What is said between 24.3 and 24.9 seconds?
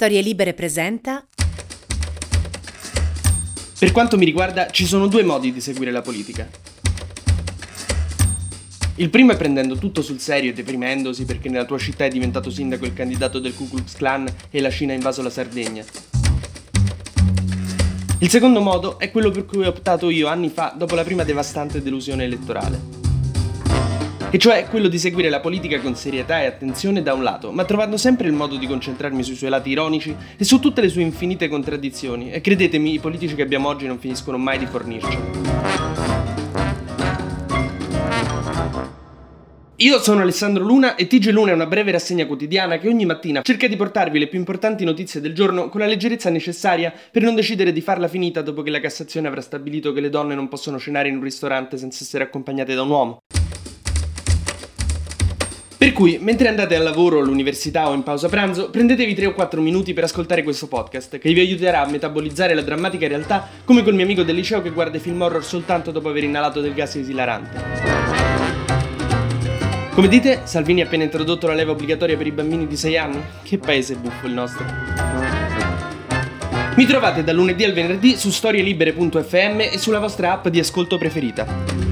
e cioè quello